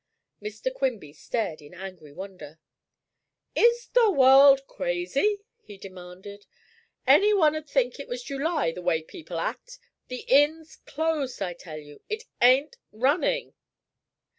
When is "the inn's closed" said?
10.07-11.39